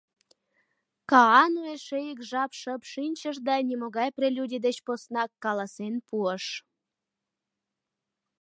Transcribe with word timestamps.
Каану 1.09 1.61
эше 1.73 1.99
ик 2.11 2.19
жап 2.29 2.51
шып 2.61 2.81
шинчыш 2.91 3.35
да 3.47 3.55
нимогай 3.69 4.09
прелюдий 4.17 4.61
деч 4.65 4.77
поснак 4.85 5.29
каласен 5.43 5.95
пуыш: 6.07 6.45